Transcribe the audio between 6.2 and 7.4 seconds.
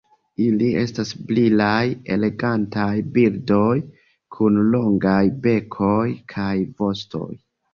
kaj vostoj.